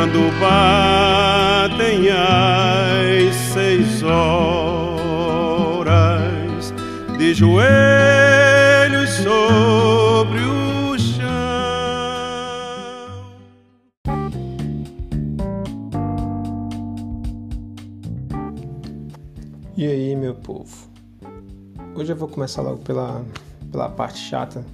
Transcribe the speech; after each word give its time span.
quando 0.00 0.32
batem 0.40 2.08
as 2.08 3.36
seis 3.52 4.02
horas 4.02 4.72
de 7.18 7.34
joelhos 7.34 9.10
sobre 9.10 10.40
o 10.40 10.98
chão. 10.98 11.20
E 19.76 19.84
aí, 19.86 20.16
meu 20.16 20.34
povo? 20.34 20.88
Hoje 21.94 22.14
eu 22.14 22.16
vou 22.16 22.26
começar 22.26 22.62
logo 22.62 22.78
pela, 22.78 23.22
pela 23.70 23.90
parte 23.90 24.18
chata, 24.18 24.64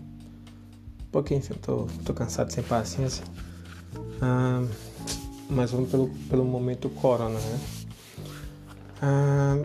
porque 1.10 1.34
enfim, 1.34 1.54
eu 1.54 1.58
tô, 1.58 1.88
tô 2.04 2.14
cansado 2.14 2.52
sem 2.52 2.62
paciência. 2.62 3.24
Ah, 4.22 4.62
mas 5.48 5.70
vamos 5.70 5.90
pelo, 5.90 6.08
pelo 6.28 6.44
momento 6.44 6.88
corona, 6.90 7.38
né? 7.38 7.60
Ah, 9.02 9.62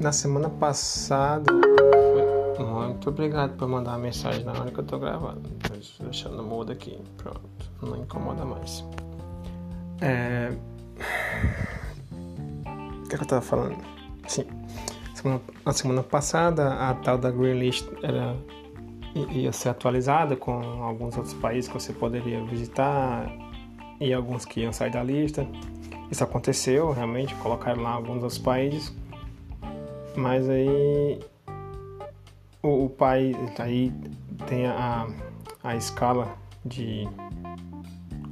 na 0.00 0.12
semana 0.12 0.48
passada. 0.48 1.52
Muito 2.58 3.08
obrigado 3.08 3.56
por 3.56 3.66
mandar 3.68 3.92
uma 3.92 3.98
mensagem 3.98 4.44
na 4.44 4.52
hora 4.52 4.70
que 4.70 4.78
eu 4.78 4.84
tô 4.84 4.98
gravando. 4.98 5.42
Deixando 6.00 6.42
mudo 6.42 6.72
aqui. 6.72 6.98
Pronto. 7.16 7.40
Não 7.82 7.96
incomoda 7.96 8.44
mais. 8.44 8.84
É... 10.00 10.52
O 13.04 13.08
que, 13.08 13.14
é 13.14 13.18
que 13.18 13.24
eu 13.24 13.28
tava 13.28 13.40
falando? 13.40 13.76
Sim. 14.28 14.44
Semana, 15.14 15.40
na 15.64 15.72
semana 15.72 16.02
passada, 16.02 16.74
a 16.74 16.94
tal 16.94 17.18
da 17.18 17.30
Green 17.30 17.58
List 17.58 17.86
era, 18.02 18.36
ia 19.14 19.52
ser 19.52 19.70
atualizada 19.70 20.36
com 20.36 20.52
alguns 20.82 21.16
outros 21.16 21.34
países 21.34 21.68
que 21.68 21.74
você 21.74 21.92
poderia 21.92 22.42
visitar 22.44 23.30
e 24.00 24.12
alguns 24.12 24.44
que 24.44 24.60
iam 24.60 24.72
sair 24.72 24.90
da 24.90 25.02
lista. 25.02 25.46
Isso 26.10 26.24
aconteceu, 26.24 26.90
realmente, 26.90 27.34
colocaram 27.36 27.82
lá 27.82 27.90
alguns 27.90 28.22
outros 28.22 28.38
países. 28.38 28.92
Mas 30.16 30.48
aí 30.48 31.20
o, 32.62 32.86
o 32.86 32.90
país 32.90 33.36
aí 33.58 33.92
tem 34.46 34.66
a, 34.66 35.06
a 35.62 35.76
escala 35.76 36.36
de 36.64 37.08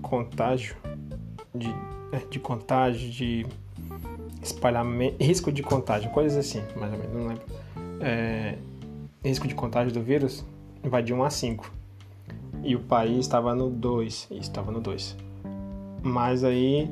contágio, 0.02 0.76
de, 1.54 1.68
é, 2.12 2.18
de 2.30 2.40
contágio, 2.40 3.10
de 3.10 3.46
espalhamento, 4.42 5.22
risco 5.22 5.52
de 5.52 5.62
contágio, 5.62 6.10
coisas 6.10 6.36
assim, 6.36 6.62
mais 6.76 6.92
ou 6.92 6.98
menos, 6.98 7.14
não 7.14 7.28
lembro. 7.28 7.44
É, 8.00 8.56
risco 9.24 9.46
de 9.46 9.54
contágio 9.54 9.92
do 9.92 10.02
vírus 10.02 10.44
vai 10.82 11.02
de 11.02 11.12
1 11.12 11.22
a 11.22 11.30
5. 11.30 11.72
E 12.64 12.74
o 12.74 12.80
país 12.80 13.18
estava 13.20 13.54
no 13.54 13.70
2, 13.70 14.28
estava 14.32 14.72
no 14.72 14.80
2. 14.80 15.27
Mas 16.02 16.44
aí, 16.44 16.90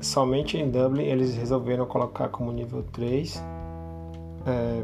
somente 0.00 0.56
em 0.56 0.70
Dublin, 0.70 1.04
eles 1.04 1.34
resolveram 1.36 1.86
colocar 1.86 2.28
como 2.28 2.50
nível 2.52 2.82
3. 2.92 3.42
É, 4.46 4.82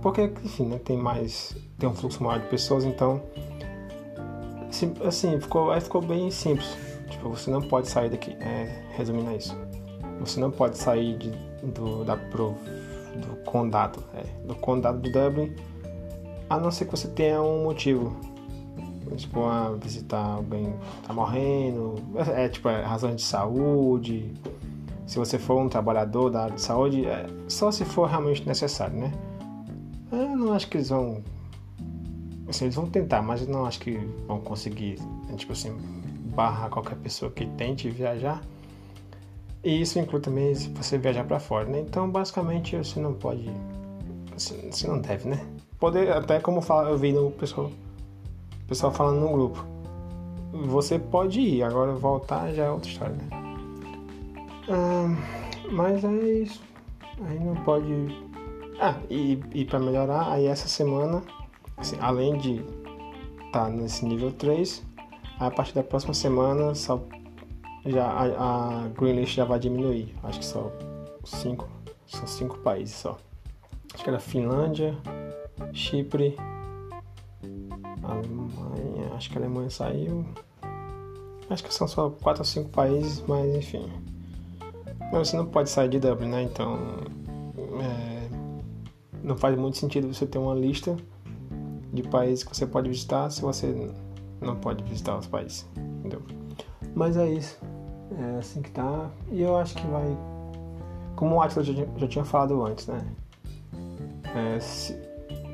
porque, 0.00 0.32
enfim, 0.44 0.66
né, 0.66 0.78
tem 0.78 0.96
mais. 0.96 1.56
Tem 1.78 1.88
um 1.88 1.94
fluxo 1.94 2.22
maior 2.22 2.40
de 2.40 2.48
pessoas, 2.48 2.84
então. 2.84 3.22
Assim, 5.04 5.38
ficou, 5.40 5.70
aí 5.70 5.80
ficou 5.80 6.00
bem 6.00 6.30
simples. 6.30 6.76
Tipo, 7.10 7.30
você 7.30 7.50
não 7.50 7.60
pode 7.60 7.88
sair 7.88 8.10
daqui. 8.10 8.36
É, 8.40 8.84
resumindo 8.96 9.30
a 9.30 9.34
isso. 9.34 9.56
Você 10.20 10.40
não 10.40 10.50
pode 10.50 10.78
sair 10.78 11.18
de, 11.18 11.30
do, 11.62 12.04
da, 12.04 12.16
pro, 12.16 12.54
do 13.16 13.36
condado. 13.44 14.02
É, 14.14 14.46
do 14.46 14.54
condado 14.54 15.00
de 15.00 15.10
Dublin. 15.10 15.54
A 16.48 16.58
não 16.58 16.70
ser 16.70 16.84
que 16.84 16.92
você 16.92 17.08
tenha 17.08 17.42
um 17.42 17.64
motivo 17.64 18.16
tipo, 19.16 19.44
a 19.44 19.72
visitar 19.72 20.24
alguém 20.24 20.74
tá 21.06 21.12
morrendo, 21.12 21.94
é, 22.14 22.44
é 22.44 22.48
tipo, 22.48 22.68
é, 22.68 22.82
razões 22.82 23.16
de 23.16 23.22
saúde, 23.22 24.32
se 25.06 25.18
você 25.18 25.38
for 25.38 25.60
um 25.60 25.68
trabalhador 25.68 26.30
da 26.30 26.44
área 26.44 26.54
de 26.54 26.62
saúde, 26.62 27.04
é, 27.04 27.26
só 27.48 27.70
se 27.70 27.84
for 27.84 28.08
realmente 28.08 28.46
necessário, 28.46 28.96
né? 28.98 29.12
Eu 30.10 30.36
não 30.36 30.52
acho 30.52 30.68
que 30.68 30.78
eles 30.78 30.88
vão, 30.88 31.22
assim, 32.48 32.66
eles 32.66 32.74
vão 32.74 32.86
tentar, 32.86 33.22
mas 33.22 33.46
não 33.46 33.64
acho 33.64 33.80
que 33.80 33.98
vão 34.26 34.40
conseguir, 34.40 34.98
né, 35.28 35.36
tipo 35.36 35.52
assim, 35.52 35.76
barrar 36.34 36.70
qualquer 36.70 36.96
pessoa 36.96 37.30
que 37.30 37.46
tente 37.46 37.90
viajar. 37.90 38.42
E 39.64 39.80
isso 39.80 39.98
inclui 39.98 40.20
também 40.20 40.54
se 40.54 40.68
você 40.70 40.98
viajar 40.98 41.24
para 41.24 41.38
fora, 41.38 41.66
né? 41.66 41.80
Então, 41.80 42.10
basicamente, 42.10 42.76
você 42.76 42.98
não 42.98 43.14
pode, 43.14 43.50
você 44.36 44.86
não 44.86 45.00
deve, 45.00 45.28
né? 45.28 45.46
Poder, 45.78 46.10
até 46.12 46.40
como 46.40 46.60
eu 46.88 46.96
vi 46.98 47.12
no 47.12 47.30
pessoal 47.32 47.70
pessoal 48.66 48.92
falando 48.92 49.20
no 49.20 49.32
grupo. 49.32 49.66
Você 50.66 50.98
pode 50.98 51.40
ir, 51.40 51.62
agora 51.62 51.92
voltar 51.92 52.52
já 52.52 52.64
é 52.64 52.70
outra 52.70 52.90
história, 52.90 53.14
né? 53.14 53.28
Ah, 54.68 55.16
mas 55.70 56.04
é 56.04 56.12
isso. 56.12 56.62
Aí 57.26 57.38
não 57.38 57.54
pode. 57.56 57.92
Ah, 58.80 58.96
e, 59.08 59.38
e 59.54 59.64
para 59.64 59.78
melhorar, 59.78 60.32
aí 60.32 60.46
essa 60.46 60.68
semana, 60.68 61.22
assim, 61.76 61.96
além 62.00 62.36
de 62.36 62.64
estar 63.46 63.64
tá 63.64 63.68
nesse 63.68 64.04
nível 64.04 64.32
3, 64.32 64.82
a 65.38 65.50
partir 65.50 65.74
da 65.74 65.82
próxima 65.82 66.14
semana 66.14 66.74
só 66.74 67.00
já 67.84 68.06
a, 68.06 68.84
a 68.84 68.88
Green 68.88 69.16
List 69.16 69.34
já 69.34 69.44
vai 69.44 69.58
diminuir. 69.58 70.14
Acho 70.22 70.38
que 70.38 70.44
só 70.44 70.70
cinco, 71.24 71.68
são 72.06 72.26
cinco 72.26 72.58
países 72.58 72.94
só. 72.94 73.18
Acho 73.92 74.04
que 74.04 74.10
era 74.10 74.20
Finlândia, 74.20 74.96
Chipre, 75.72 76.36
Alemanha, 78.02 79.14
acho 79.14 79.30
que 79.30 79.38
a 79.38 79.40
Alemanha 79.40 79.70
saiu. 79.70 80.24
Acho 81.48 81.64
que 81.64 81.74
são 81.74 81.86
só 81.86 82.10
4 82.10 82.40
ou 82.40 82.44
5 82.44 82.70
países, 82.70 83.22
mas 83.26 83.54
enfim. 83.54 83.90
Mas 85.12 85.28
você 85.28 85.36
não 85.36 85.46
pode 85.46 85.68
sair 85.68 85.88
de 85.88 85.98
Dublin, 86.00 86.28
né? 86.28 86.42
Então. 86.42 86.78
É, 87.80 88.28
não 89.22 89.36
faz 89.36 89.56
muito 89.56 89.76
sentido 89.76 90.12
você 90.12 90.26
ter 90.26 90.38
uma 90.38 90.54
lista 90.54 90.96
de 91.92 92.02
países 92.02 92.42
que 92.42 92.56
você 92.56 92.66
pode 92.66 92.88
visitar 92.88 93.30
se 93.30 93.42
você 93.42 93.90
não 94.40 94.56
pode 94.56 94.82
visitar 94.84 95.16
os 95.18 95.26
países. 95.26 95.68
Entendeu? 95.76 96.22
Mas 96.94 97.16
é 97.16 97.28
isso. 97.30 97.58
É 98.18 98.38
assim 98.38 98.62
que 98.62 98.70
tá. 98.70 99.10
E 99.30 99.42
eu 99.42 99.56
acho 99.56 99.74
que 99.74 99.86
vai. 99.86 100.16
Como 101.16 101.36
o 101.36 101.42
Atlas 101.42 101.66
já, 101.66 101.74
já 101.96 102.08
tinha 102.08 102.24
falado 102.24 102.64
antes, 102.64 102.86
né? 102.86 102.98
É, 104.34 104.58
se, 104.58 104.96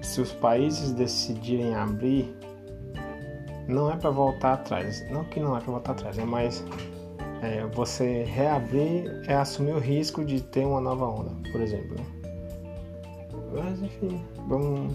se 0.03 0.21
os 0.21 0.33
países 0.33 0.93
decidirem 0.93 1.75
abrir 1.75 2.35
não 3.67 3.91
é 3.91 3.97
para 3.97 4.11
voltar 4.11 4.55
atrás. 4.55 5.09
Não 5.11 5.25
que 5.25 5.39
não 5.39 5.57
é 5.57 5.61
para 5.61 5.73
voltar 5.73 5.93
atrás, 5.93 6.19
é 6.19 6.25
mais 6.25 6.65
é, 7.43 7.65
você 7.67 8.25
reabrir 8.25 9.23
é 9.27 9.35
assumir 9.35 9.73
o 9.73 9.79
risco 9.79 10.25
de 10.25 10.41
ter 10.43 10.65
uma 10.65 10.81
nova 10.81 11.07
onda, 11.07 11.31
por 11.53 11.61
exemplo. 11.61 11.97
Né? 11.97 12.05
Mas 13.55 13.83
enfim, 13.83 14.21
vamos 14.47 14.95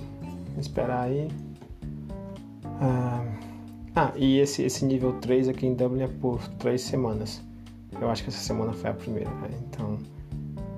esperar 0.58 1.04
aí. 1.04 1.28
Ah, 2.82 3.24
ah, 3.96 4.12
e 4.16 4.40
esse, 4.40 4.64
esse 4.64 4.86
nível 4.86 5.14
3 5.20 5.50
aqui 5.50 5.68
em 5.68 5.74
Dublin 5.74 6.04
é 6.04 6.08
por 6.08 6.46
3 6.60 6.82
semanas. 6.82 7.42
Eu 8.00 8.10
acho 8.10 8.24
que 8.24 8.30
essa 8.30 8.40
semana 8.40 8.74
foi 8.74 8.90
a 8.90 8.94
primeira, 8.94 9.30
né? 9.30 9.50
Então 9.70 10.00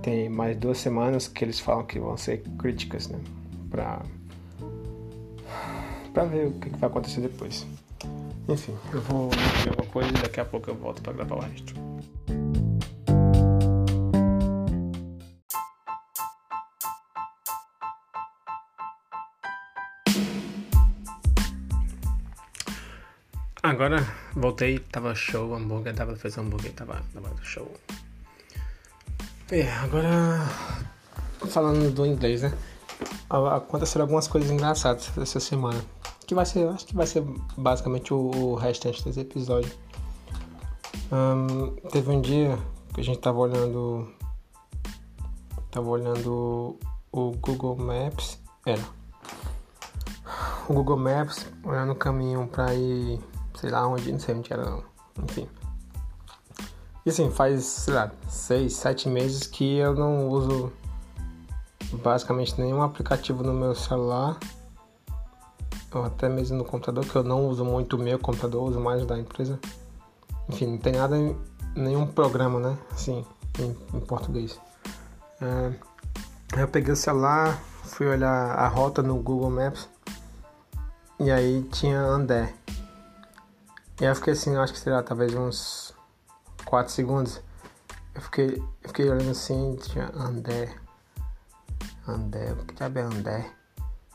tem 0.02 0.30
mais 0.30 0.56
duas 0.58 0.78
semanas 0.78 1.28
que 1.28 1.44
eles 1.44 1.60
falam 1.60 1.86
que 1.86 1.98
vão 1.98 2.18
ser 2.18 2.44
críticas, 2.58 3.08
né? 3.08 3.20
Pra, 3.76 4.02
pra 6.14 6.24
ver 6.24 6.48
o 6.48 6.52
que, 6.54 6.70
que 6.70 6.78
vai 6.78 6.90
acontecer 6.90 7.20
depois. 7.20 7.68
Enfim, 8.48 8.74
eu 8.94 9.02
vou 9.02 9.30
ver 9.30 9.70
alguma 9.70 9.92
coisa 9.92 10.10
e 10.12 10.14
daqui 10.14 10.40
a 10.40 10.46
pouco 10.46 10.70
eu 10.70 10.76
volto 10.76 11.02
para 11.02 11.12
gravar 11.12 11.36
o 11.36 11.40
resto. 11.42 11.74
Agora 23.62 23.98
voltei, 24.34 24.80
tava 24.80 25.14
show, 25.14 25.54
hambúrguer, 25.54 25.94
tava 25.94 26.16
fez 26.16 26.38
hambúrguer, 26.38 26.72
tava, 26.72 27.04
tava 27.14 27.30
show. 27.44 27.70
É, 29.52 29.70
agora 29.70 30.48
falando 31.50 31.94
do 31.94 32.06
inglês, 32.06 32.42
né? 32.42 32.54
Aconteceram 33.30 34.04
algumas 34.04 34.28
coisas 34.28 34.52
engraçadas 34.52 35.12
essa 35.18 35.40
semana 35.40 35.80
que 36.26 36.34
vai 36.34 36.46
ser, 36.46 36.68
acho 36.70 36.86
que 36.86 36.96
vai 36.96 37.06
ser 37.06 37.24
basicamente 37.58 38.14
o, 38.14 38.32
o 38.32 38.56
restante 38.56 39.04
desse 39.04 39.20
episódio. 39.20 39.72
Teve 41.92 42.12
um 42.12 42.22
dia 42.22 42.58
que 42.94 43.02
a 43.02 43.04
gente 43.04 43.20
tava 43.20 43.40
olhando, 43.40 44.12
tava 45.70 45.88
olhando 45.90 46.78
o 47.12 47.32
Google 47.32 47.76
Maps, 47.78 48.40
era 48.66 48.82
o 50.68 50.74
Google 50.74 50.98
Maps 50.98 51.46
olhando 51.64 51.92
o 51.92 51.96
caminho 51.96 52.48
para 52.48 52.74
ir, 52.74 53.20
sei 53.60 53.70
lá 53.70 53.88
onde, 53.88 54.12
não 54.12 54.20
sei 54.20 54.36
onde 54.36 54.52
era 54.52 54.66
não, 54.66 54.84
enfim. 55.24 55.48
E 57.06 57.10
assim, 57.12 57.30
faz, 57.30 57.64
sei 57.64 57.94
lá, 57.94 58.12
seis, 58.28 58.74
sete 58.74 59.08
meses 59.08 59.46
que 59.46 59.78
eu 59.78 59.94
não 59.94 60.28
uso 60.28 60.74
basicamente 61.94 62.60
nenhum 62.60 62.82
aplicativo 62.82 63.44
no 63.44 63.54
meu 63.54 63.76
celular 63.76 64.38
ou 65.94 66.04
até 66.04 66.28
mesmo 66.28 66.58
no 66.58 66.66
computador, 66.66 67.06
que 67.06 67.16
eu 67.16 67.24
não 67.24 67.48
uso 67.48 67.64
muito 67.64 67.96
o 67.96 68.00
meu 68.00 68.20
computador, 68.20 68.70
uso 68.70 68.80
mais 68.80 69.06
da 69.06 69.18
empresa. 69.18 69.58
Enfim, 70.50 70.68
não 70.68 70.78
tem 70.78 70.94
nada 70.94 71.16
nenhum 71.74 72.06
programa, 72.06 72.60
né? 72.60 72.78
Assim, 72.92 73.26
em, 73.58 73.98
em 73.98 74.00
português. 74.02 74.60
É, 75.42 76.62
eu 76.62 76.68
peguei 76.68 76.92
o 76.92 76.96
celular, 76.98 77.62
fui 77.84 78.08
olhar 78.08 78.52
a 78.52 78.68
rota 78.68 79.02
no 79.02 79.16
Google 79.16 79.50
Maps 79.50 79.88
e 81.20 81.32
aí 81.32 81.64
tinha 81.72 82.00
Andé. 82.02 82.54
E 84.00 84.04
aí 84.04 84.12
eu 84.12 84.16
fiquei 84.16 84.34
assim, 84.34 84.56
acho 84.58 84.74
que 84.74 84.80
será 84.80 85.02
talvez 85.02 85.34
uns 85.34 85.94
4 86.66 86.92
segundos. 86.92 87.42
Eu 88.14 88.22
fiquei, 88.22 88.58
eu 88.84 88.90
fiquei 88.90 89.10
olhando 89.10 89.32
assim, 89.32 89.78
tinha 89.82 90.12
Andé. 90.14 90.76
Andé, 92.08 92.54
o 92.54 92.66
que 92.66 92.74
diabo 92.76 93.00
é 93.00 93.02
Andé? 93.02 93.52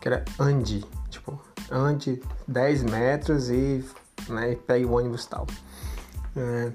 Que 0.00 0.08
era 0.08 0.24
Ande, 0.38 0.84
tipo, 1.10 1.40
ande 1.70 2.22
10 2.48 2.84
metros 2.84 3.50
e, 3.50 3.84
né, 4.28 4.52
e 4.52 4.56
pegue 4.56 4.84
o 4.84 4.92
ônibus 4.92 5.26
tal. 5.26 5.46
É, 6.36 6.72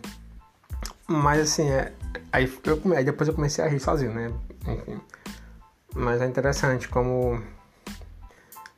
mas 1.08 1.42
assim, 1.42 1.70
é, 1.70 1.94
aí, 2.32 2.52
eu, 2.64 2.82
aí 2.96 3.04
depois 3.04 3.28
eu 3.28 3.36
comecei 3.36 3.64
a 3.64 3.68
rir 3.68 3.80
sozinho, 3.80 4.14
né? 4.14 4.34
Enfim. 4.68 5.00
Mas 5.94 6.22
é 6.22 6.26
interessante 6.26 6.90
como. 6.90 7.42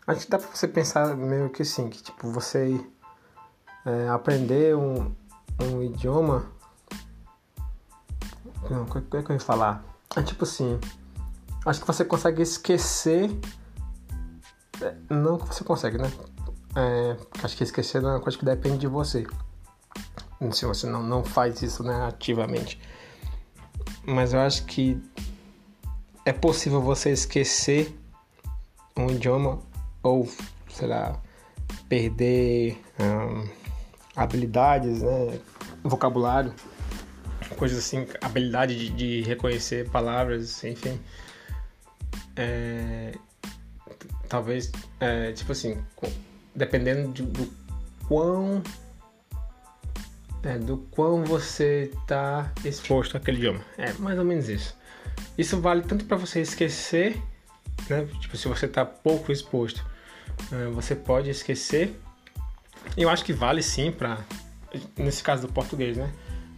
Acho 0.06 0.26
que 0.26 0.32
dá 0.32 0.38
pra 0.38 0.48
você 0.48 0.68
pensar 0.68 1.16
meio 1.16 1.50
que 1.50 1.62
assim, 1.62 1.90
que 1.90 2.02
tipo, 2.02 2.30
você 2.30 2.80
é, 3.86 4.10
aprender 4.10 4.76
um, 4.76 5.16
um 5.62 5.82
idioma. 5.82 6.46
Não, 8.70 8.84
o 8.84 8.86
que, 8.86 9.02
que 9.02 9.32
eu 9.32 9.36
ia 9.36 9.40
falar? 9.40 9.84
É 10.16 10.22
tipo 10.22 10.44
assim. 10.44 10.80
Acho 11.68 11.82
que 11.82 11.88
você 11.88 12.06
consegue 12.06 12.42
esquecer. 12.42 13.30
É, 14.82 14.96
não 15.10 15.38
que 15.38 15.54
você 15.54 15.66
consegue, 15.66 15.98
né? 15.98 16.10
É, 16.74 17.18
acho 17.44 17.58
que 17.58 17.64
esquecer 17.64 18.02
é 18.02 18.08
uma 18.08 18.22
coisa 18.22 18.38
que 18.38 18.46
depende 18.46 18.78
de 18.78 18.88
você. 18.88 19.28
Se 20.54 20.66
você 20.66 20.88
não, 20.88 21.04
não 21.04 21.26
faz 21.26 21.62
isso 21.62 21.84
né, 21.84 22.08
ativamente. 22.08 22.80
Mas 24.06 24.32
eu 24.32 24.40
acho 24.40 24.64
que 24.64 24.98
é 26.24 26.32
possível 26.32 26.82
você 26.82 27.12
esquecer 27.12 27.94
um 28.96 29.08
idioma 29.08 29.60
ou, 30.02 30.26
sei 30.70 30.88
lá, 30.88 31.22
perder 31.90 32.82
habilidades, 34.16 35.02
né? 35.02 35.38
vocabulário, 35.84 36.54
coisas 37.58 37.80
assim, 37.80 38.08
habilidade 38.22 38.78
de, 38.78 38.90
de 38.90 39.22
reconhecer 39.24 39.90
palavras, 39.90 40.64
enfim. 40.64 40.98
É, 42.38 43.14
talvez, 44.30 44.72
é, 45.00 45.32
tipo 45.32 45.52
assim, 45.52 45.78
dependendo 46.56 47.12
de, 47.12 47.24
do 47.24 47.52
quão 48.08 48.62
é, 50.44 50.58
do 50.58 50.78
quão 50.92 51.24
você 51.24 51.92
está 52.02 52.52
exposto 52.64 53.18
àquele 53.18 53.38
idioma. 53.38 53.62
É 53.78 53.92
mais 53.94 54.18
ou 54.20 54.26
menos 54.26 54.48
isso. 54.50 54.78
Isso 55.38 55.60
vale 55.60 55.82
tanto 55.82 56.06
para 56.06 56.18
você 56.18 56.42
esquecer, 56.42 57.22
né? 57.90 58.08
Tipo, 58.20 58.38
se 58.38 58.48
você 58.48 58.66
está 58.66 58.86
pouco 58.86 59.32
exposto, 59.32 59.86
é, 60.52 60.68
você 60.68 60.96
pode 60.96 61.30
esquecer 61.30 62.00
eu 62.96 63.10
acho 63.10 63.26
que 63.26 63.34
vale 63.34 63.62
sim 63.62 63.92
para 63.92 64.20
nesse 64.98 65.24
caso 65.24 65.48
do 65.48 65.54
português, 65.54 65.98
né? 65.98 66.12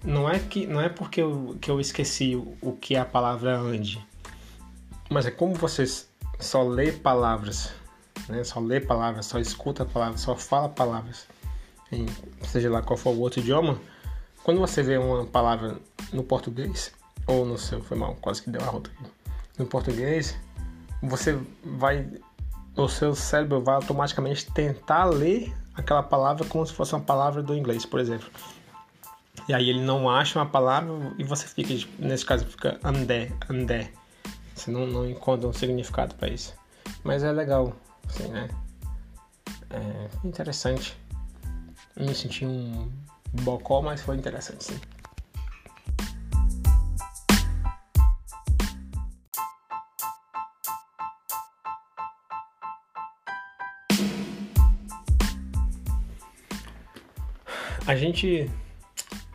Não 0.04 0.30
é 0.30 0.40
que 0.40 0.68
não 0.68 0.82
é 0.82 0.90
porque 0.90 1.22
eu, 1.22 1.58
que 1.60 1.72
eu 1.72 1.80
esqueci 1.80 2.36
o, 2.36 2.56
o 2.62 2.74
que 2.74 2.96
é 2.96 3.00
a 3.00 3.06
palavra 3.06 3.58
ande, 3.58 4.06
mas 5.10 5.26
é 5.26 5.32
como 5.32 5.56
você 5.56 5.84
só 6.40 6.64
lê 6.64 6.92
palavras, 6.92 7.72
né? 8.28 8.44
Só 8.44 8.60
lê 8.60 8.80
palavras, 8.80 9.26
só 9.26 9.40
escuta 9.40 9.86
palavras, 9.86 10.22
só 10.22 10.36
fala 10.36 10.70
palavras, 10.70 11.28
em, 11.92 12.06
seja 12.44 12.70
lá 12.70 12.82
qual 12.82 12.98
for 12.98 13.12
o 13.12 13.20
outro 13.20 13.40
idioma. 13.40 13.80
Quando 14.44 14.60
você 14.60 14.82
vê 14.82 14.98
uma 14.98 15.26
palavra 15.26 15.78
no 16.14 16.24
português 16.24 16.92
ou 17.28 17.46
no 17.46 17.58
seu, 17.58 17.82
foi 17.84 17.98
mal, 17.98 18.16
quase 18.22 18.42
que 18.42 18.50
deu 18.50 18.62
a 18.62 18.66
rota 18.66 18.90
aqui. 18.90 19.12
No 19.58 19.66
português, 19.66 20.38
você 21.02 21.38
vai 21.64 22.08
o 22.76 22.88
seu 22.88 23.14
cérebro 23.14 23.62
vai 23.62 23.76
automaticamente 23.76 24.50
tentar 24.52 25.06
ler 25.06 25.54
aquela 25.76 26.04
palavra 26.04 26.46
como 26.46 26.66
se 26.66 26.74
fosse 26.74 26.94
uma 26.94 27.02
palavra 27.02 27.42
do 27.42 27.56
inglês, 27.56 27.86
por 27.86 28.00
exemplo. 28.00 28.30
E 29.48 29.54
aí 29.54 29.70
ele 29.70 29.82
não 29.82 30.10
acha 30.10 30.40
uma 30.40 30.46
palavra 30.46 30.90
e 31.18 31.24
você 31.24 31.48
fica, 31.48 31.88
nesse 31.98 32.26
caso, 32.26 32.46
fica 32.46 32.80
andé, 32.84 33.32
andé. 33.50 33.92
Você 34.60 34.72
não, 34.72 34.86
não 34.86 35.10
encontra 35.10 35.48
um 35.48 35.54
significado 35.54 36.14
para 36.16 36.28
isso. 36.28 36.54
Mas 37.02 37.24
é 37.24 37.32
legal, 37.32 37.74
assim, 38.06 38.28
né? 38.28 38.50
É 39.70 40.28
interessante. 40.28 40.98
Me 41.96 42.14
senti 42.14 42.46
um 42.46 42.92
bocó, 43.32 43.82
mas 43.82 44.02
foi 44.02 44.18
interessante, 44.18 44.66
sim. 44.66 44.82
A 57.88 57.96
gente. 57.96 58.52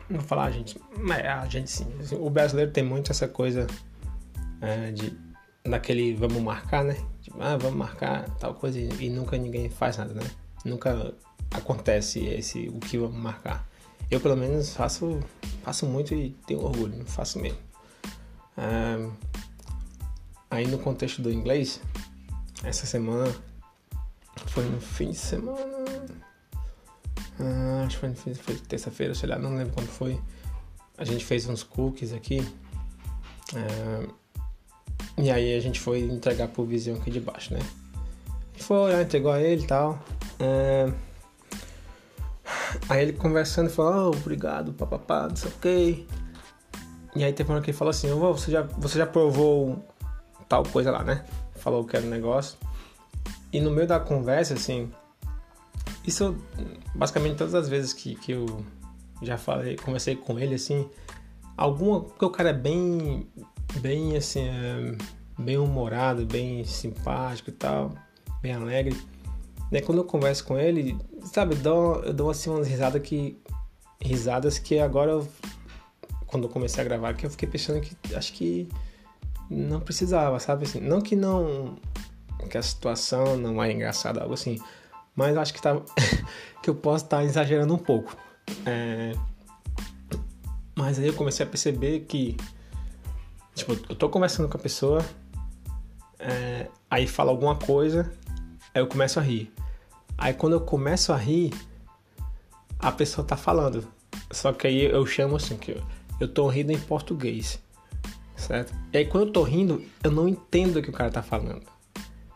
Não 0.07 0.19
vou 0.19 0.27
falar 0.27 0.45
a 0.45 0.51
gente, 0.51 0.79
mas 0.99 1.25
a 1.25 1.47
gente 1.47 1.71
sim. 1.71 1.87
O 2.11 2.29
brasileiro 2.29 2.71
tem 2.71 2.83
muito 2.83 3.11
essa 3.11 3.27
coisa 3.27 3.65
é, 4.61 4.91
de. 4.91 5.25
Daquele 5.63 6.13
vamos 6.13 6.43
marcar, 6.43 6.83
né? 6.83 6.95
Tipo, 7.21 7.41
ah, 7.41 7.57
vamos 7.57 7.75
marcar 7.75 8.29
tal 8.37 8.53
coisa 8.53 8.79
e, 8.79 9.09
nunca 9.09 9.35
ninguém 9.35 9.67
faz 9.67 9.97
nada, 9.97 10.13
né? 10.13 10.23
Nunca 10.63 11.11
acontece 11.49 12.23
esse 12.23 12.69
o 12.69 12.79
que 12.79 12.99
vamos 12.99 13.17
marcar. 13.17 13.67
Eu 14.11 14.19
pelo 14.19 14.35
menos 14.35 14.75
faço, 14.75 15.19
faço 15.63 15.87
muito 15.87 16.13
e 16.13 16.29
tenho 16.45 16.61
orgulho, 16.61 17.03
faço 17.07 17.39
mesmo. 17.39 17.57
É, 18.55 19.09
aí 20.51 20.67
no 20.67 20.77
contexto 20.77 21.19
do 21.19 21.31
inglês, 21.31 21.81
essa 22.63 22.85
semana 22.85 23.35
foi 24.45 24.65
no 24.65 24.79
fim 24.79 25.09
de 25.09 25.17
semana 25.17 25.85
ah, 27.39 27.83
acho 27.85 27.99
que 27.99 28.15
foi, 28.15 28.33
foi 28.33 28.55
terça-feira, 28.55 29.13
sei 29.13 29.29
lá, 29.29 29.37
não 29.37 29.55
lembro 29.55 29.73
quando 29.73 29.87
foi. 29.87 30.19
A 30.97 31.03
gente 31.03 31.25
fez 31.25 31.47
uns 31.47 31.63
cookies 31.63 32.13
aqui. 32.13 32.45
Ah, 33.53 34.07
e 35.17 35.31
aí 35.31 35.55
a 35.55 35.59
gente 35.59 35.79
foi 35.79 35.99
entregar 36.01 36.47
pro 36.47 36.65
vizinho 36.65 36.97
aqui 36.97 37.09
de 37.09 37.19
baixo, 37.19 37.53
né? 37.53 37.59
Foi 38.57 39.01
entregou 39.01 39.31
a 39.31 39.41
ele 39.41 39.63
e 39.63 39.67
tal. 39.67 39.99
Ah, 40.39 40.93
aí 42.89 43.03
ele 43.03 43.13
conversando 43.13 43.69
falou, 43.69 44.11
oh, 44.13 44.17
obrigado, 44.17 44.73
papapá, 44.73 45.27
não 45.27 45.35
sei 45.35 45.51
o. 45.51 46.07
E 47.15 47.23
aí 47.23 47.31
teve 47.31 47.49
uma 47.49 47.61
que 47.61 47.71
ele 47.71 47.77
falou 47.77 47.91
assim, 47.91 48.11
oh, 48.11 48.33
você, 48.33 48.51
já, 48.51 48.61
você 48.61 48.97
já 48.97 49.05
provou 49.05 49.83
tal 50.49 50.63
coisa 50.63 50.91
lá, 50.91 51.03
né? 51.03 51.23
Falou 51.55 51.85
que 51.85 51.95
era 51.95 52.05
um 52.05 52.09
negócio. 52.09 52.57
E 53.51 53.61
no 53.61 53.71
meio 53.71 53.87
da 53.87 53.99
conversa, 53.99 54.53
assim, 54.53 54.91
isso, 56.05 56.35
basicamente, 56.93 57.37
todas 57.37 57.55
as 57.55 57.69
vezes 57.69 57.93
que, 57.93 58.15
que 58.15 58.33
eu 58.33 58.63
já 59.21 59.37
falei, 59.37 59.75
conversei 59.77 60.15
com 60.15 60.37
ele, 60.37 60.55
assim, 60.55 60.89
alguma. 61.55 62.01
Porque 62.01 62.25
o 62.25 62.29
cara 62.29 62.49
é 62.49 62.53
bem. 62.53 63.27
Bem, 63.81 64.15
assim. 64.15 64.47
É, 64.47 64.95
bem 65.37 65.57
humorado, 65.57 66.25
bem 66.25 66.63
simpático 66.63 67.49
e 67.49 67.53
tal, 67.53 67.93
bem 68.41 68.53
alegre. 68.53 68.95
Né, 69.71 69.81
quando 69.81 69.99
eu 69.99 70.05
converso 70.05 70.45
com 70.45 70.57
ele, 70.57 70.97
sabe, 71.23 71.55
eu 71.55 71.59
dou, 71.59 72.03
eu 72.03 72.13
dou 72.13 72.29
assim 72.29 72.49
umas 72.49 72.67
risadas 72.67 73.01
que. 73.01 73.37
Risadas 74.01 74.59
que 74.59 74.77
agora, 74.77 75.11
eu, 75.11 75.27
quando 76.27 76.43
eu 76.43 76.49
comecei 76.49 76.81
a 76.83 76.87
gravar 76.87 77.09
aqui, 77.09 77.25
eu 77.25 77.29
fiquei 77.29 77.47
pensando 77.47 77.81
que 77.81 77.95
acho 78.15 78.33
que 78.33 78.69
não 79.49 79.79
precisava, 79.79 80.39
sabe? 80.39 80.65
Assim, 80.65 80.79
não 80.79 81.01
que 81.01 81.15
não. 81.15 81.77
que 82.49 82.57
a 82.57 82.61
situação 82.61 83.37
não 83.37 83.63
é 83.63 83.71
engraçada, 83.71 84.21
algo 84.21 84.33
assim 84.33 84.59
mas 85.15 85.37
acho 85.37 85.53
que, 85.53 85.61
tá, 85.61 85.81
que 86.61 86.69
eu 86.69 86.75
posso 86.75 87.05
estar 87.05 87.17
tá 87.17 87.23
exagerando 87.23 87.73
um 87.73 87.77
pouco. 87.77 88.15
É, 88.65 89.13
mas 90.75 90.99
aí 90.99 91.07
eu 91.07 91.13
comecei 91.13 91.45
a 91.45 91.49
perceber 91.49 92.01
que, 92.01 92.35
tipo, 93.55 93.73
eu 93.89 93.95
tô 93.95 94.09
conversando 94.09 94.49
com 94.49 94.57
a 94.57 94.59
pessoa, 94.59 95.03
é, 96.19 96.67
aí 96.89 97.07
fala 97.07 97.31
alguma 97.31 97.55
coisa, 97.55 98.11
aí 98.73 98.81
eu 98.81 98.87
começo 98.87 99.19
a 99.19 99.23
rir. 99.23 99.51
Aí 100.17 100.33
quando 100.33 100.53
eu 100.53 100.61
começo 100.61 101.11
a 101.11 101.17
rir, 101.17 101.53
a 102.77 102.91
pessoa 102.91 103.25
tá 103.25 103.35
falando. 103.35 103.87
Só 104.31 104.53
que 104.53 104.67
aí 104.67 104.83
eu 104.85 105.05
chamo 105.05 105.37
assim, 105.37 105.57
que 105.57 105.81
eu 106.19 106.27
tô 106.27 106.47
rindo 106.47 106.71
em 106.71 106.79
português, 106.79 107.59
certo? 108.35 108.73
E 108.93 108.97
aí 108.97 109.05
quando 109.05 109.27
eu 109.27 109.33
tô 109.33 109.43
rindo, 109.43 109.83
eu 110.03 110.11
não 110.11 110.27
entendo 110.27 110.77
o 110.77 110.81
que 110.81 110.89
o 110.89 110.93
cara 110.93 111.09
tá 111.09 111.23
falando. 111.23 111.63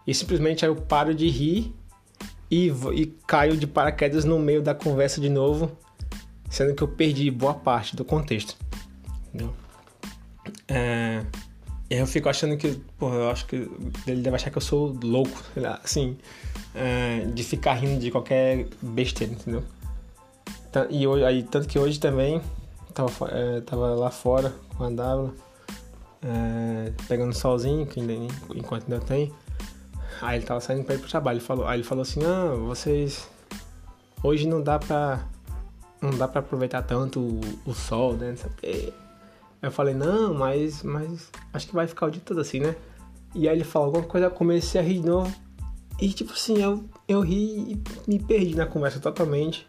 E 0.08 0.14
simplesmente 0.14 0.66
aí 0.66 0.72
eu 0.72 0.76
paro 0.76 1.14
de 1.14 1.30
rir 1.30 1.74
e, 2.50 2.68
e 2.96 3.06
caio 3.28 3.56
de 3.56 3.68
paraquedas 3.68 4.26
no 4.26 4.40
meio 4.40 4.62
da 4.62 4.74
conversa 4.74 5.22
de 5.22 5.30
novo, 5.30 5.72
sendo 6.50 6.74
que 6.74 6.82
eu 6.82 6.88
perdi 6.88 7.30
boa 7.30 7.54
parte 7.54 7.96
do 7.96 8.04
contexto. 8.04 8.58
Entendeu? 9.28 9.54
É, 10.68 11.24
eu 11.90 12.06
fico 12.06 12.30
achando 12.30 12.56
que, 12.58 12.80
porra, 12.98 13.16
eu 13.16 13.30
acho 13.32 13.46
que 13.46 13.70
ele 14.06 14.22
deve 14.22 14.36
achar 14.36 14.52
que 14.52 14.58
eu 14.58 14.62
sou 14.62 14.98
louco, 15.04 15.44
lá, 15.56 15.80
assim, 15.84 16.18
é, 16.76 17.26
de 17.34 17.44
ficar 17.44 17.74
rindo 17.74 18.00
de 18.00 18.12
qualquer 18.12 18.68
besteira, 18.82 19.34
entendeu? 19.34 19.64
E 20.90 21.06
aí, 21.24 21.44
tanto 21.44 21.68
que 21.68 21.80
hoje 21.80 22.00
também, 22.00 22.42
tava, 22.94 23.12
é, 23.32 23.62
tava 23.62 23.96
lá 23.96 24.12
fora 24.12 24.54
com 24.78 24.84
a 24.84 24.90
W, 24.90 25.34
é, 26.22 26.92
pegando 27.08 27.34
solzinho, 27.34 27.86
que 27.88 28.00
ainda, 28.00 28.14
enquanto 28.54 28.84
ainda 28.84 29.00
tem. 29.04 29.34
Aí 30.22 30.38
ele 30.38 30.46
tava 30.46 30.60
saindo 30.60 30.84
pra 30.84 30.96
ir 30.96 31.00
pro 31.00 31.10
trabalho. 31.10 31.38
Ele 31.38 31.46
falou, 31.46 31.66
aí 31.66 31.78
ele 31.78 31.84
falou 31.84 32.02
assim, 32.02 32.22
ah, 32.24 32.54
vocês. 32.56 33.28
Hoje 34.22 34.48
não 34.48 34.62
dá 34.62 34.78
pra. 34.78 35.26
Não 36.02 36.12
dá 36.12 36.28
pra 36.28 36.40
aproveitar 36.40 36.82
tanto 36.82 37.20
o, 37.20 37.42
o 37.66 37.74
sol, 37.74 38.14
né? 38.14 38.30
Não 38.30 38.38
sei 38.38 38.50
o. 38.90 39.09
Eu 39.62 39.72
falei, 39.72 39.94
não, 39.94 40.34
mas, 40.34 40.84
mas 40.84 41.30
acho 41.54 41.68
que 41.68 41.74
vai 41.74 41.86
ficar 41.86 42.06
o 42.06 42.12
dia 42.12 42.22
todo 42.24 42.40
assim, 42.40 42.60
né? 42.60 42.76
E 43.36 43.48
aí 43.48 43.56
ele 43.56 43.64
falou 43.64 43.88
alguma 43.88 44.06
coisa, 44.06 44.28
eu 44.28 44.32
comecei 44.32 44.80
a 44.80 44.84
rir 44.84 45.02
de 45.02 45.08
novo. 45.08 45.34
E 46.00 46.10
tipo 46.14 46.32
assim, 46.32 46.62
eu, 46.62 46.84
eu 47.08 47.22
ri 47.22 47.74
e 47.74 47.84
me 48.08 48.20
perdi 48.20 48.56
na 48.56 48.66
conversa 48.66 49.00
totalmente. 49.00 49.68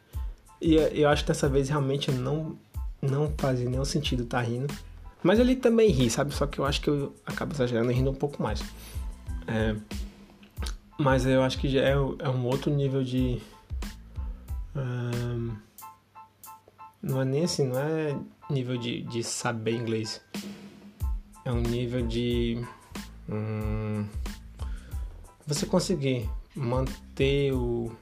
E 0.61 0.77
eu 0.77 1.09
acho 1.09 1.23
que 1.25 1.29
dessa 1.29 1.49
vez 1.49 1.69
realmente 1.69 2.13
não, 2.13 2.57
não 3.03 3.33
fazia 3.37 3.69
nenhum 3.69 3.85
sentido 3.85 4.23
estar 4.23 4.43
tá 4.43 4.49
rindo. 4.49 4.73
Mas 5.23 5.39
ele 5.39 5.57
também 5.57 5.91
ri, 5.91 6.09
sabe? 6.09 6.33
Só 6.33 6.47
que 6.47 6.59
eu 6.59 6.65
acho 6.65 6.81
que 6.81 6.89
eu 6.89 7.15
acabo 7.27 7.53
exagerando 7.53 7.91
e 7.91 7.95
rindo 7.95 8.11
um 8.11 8.15
pouco 8.15 8.43
mais. 8.43 8.63
É, 9.47 9.75
mas 10.99 11.27
eu 11.27 11.43
acho 11.43 11.59
que 11.59 11.69
já 11.69 11.81
é, 11.81 11.93
é 11.93 12.29
um 12.29 12.47
outro 12.47 12.71
nível 12.71 13.03
de. 13.03 13.41
Um, 14.77 15.57
não 17.03 17.23
é 17.23 17.25
nem 17.25 17.45
assim, 17.45 17.67
não 17.67 17.79
é 17.79 18.17
nível 18.51 18.77
de, 18.77 19.03
de 19.03 19.23
saber 19.23 19.75
inglês. 19.75 20.21
É 21.45 21.53
um 21.53 21.61
nível 21.61 22.07
de. 22.07 22.63
Hum, 23.29 24.07
você 25.47 25.67
conseguir 25.67 26.29
manter 26.55 27.53
o. 27.53 27.93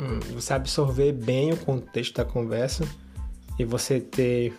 Hum, 0.00 0.20
você 0.32 0.54
absorver 0.54 1.12
bem 1.12 1.52
o 1.52 1.56
contexto 1.56 2.16
da 2.16 2.24
conversa 2.24 2.86
e 3.58 3.64
você 3.64 4.00
ter 4.00 4.54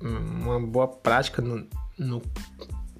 uma 0.00 0.60
boa 0.60 0.88
prática 0.88 1.40
no, 1.40 1.66
no 1.98 2.22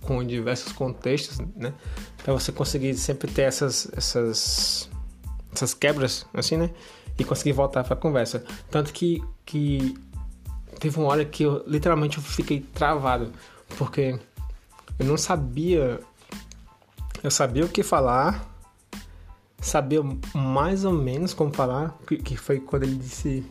com 0.00 0.24
diversos 0.24 0.72
contextos, 0.72 1.38
né? 1.56 1.74
Para 2.22 2.32
você 2.32 2.52
conseguir 2.52 2.94
sempre 2.94 3.30
ter 3.30 3.42
essas, 3.42 3.90
essas, 3.96 4.88
essas 5.52 5.74
quebras, 5.74 6.24
assim, 6.32 6.56
né? 6.56 6.70
E 7.18 7.24
conseguir 7.24 7.52
voltar 7.52 7.82
para 7.82 7.94
a 7.94 7.96
conversa. 7.96 8.44
Tanto 8.70 8.92
que, 8.92 9.22
que 9.44 9.94
teve 10.78 10.98
uma 10.98 11.08
hora 11.08 11.24
que 11.24 11.42
eu 11.42 11.62
literalmente 11.66 12.18
eu 12.18 12.22
fiquei 12.22 12.60
travado, 12.60 13.32
porque 13.76 14.18
eu 14.98 15.06
não 15.06 15.16
sabia. 15.16 16.00
Eu 17.22 17.30
sabia 17.30 17.64
o 17.64 17.68
que 17.68 17.82
falar, 17.82 18.48
sabia 19.60 20.00
mais 20.34 20.84
ou 20.84 20.92
menos 20.92 21.34
como 21.34 21.52
falar, 21.52 21.96
que, 22.06 22.18
que 22.18 22.36
foi 22.36 22.60
quando 22.60 22.84
ele 22.84 22.96
disse. 22.96 23.44